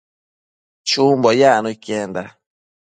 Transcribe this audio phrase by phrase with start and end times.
[0.87, 2.21] Chumbo yacno iquenda